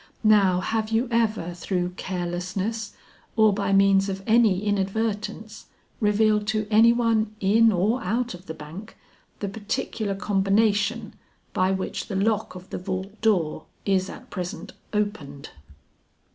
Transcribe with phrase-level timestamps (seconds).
[0.23, 2.93] Now have you ever through carelessness
[3.35, 5.67] or by means of any inadvertence,
[5.99, 8.97] revealed to any one in or out of the bank,
[9.41, 11.13] the particular combination
[11.53, 15.51] by which the lock of the vault door is at present opened?"